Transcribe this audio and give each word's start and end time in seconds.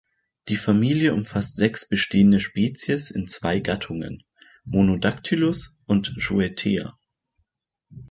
Die 0.47 0.55
Familie 0.55 1.13
umfasst 1.13 1.57
sechs 1.57 1.87
bestehende 1.87 2.39
Spezies 2.39 3.11
in 3.11 3.27
zwei 3.27 3.59
Gattungen, 3.59 4.23
„Monodactylus“ 4.63 5.77
und 5.85 6.15
„Schuettea“. 6.17 6.97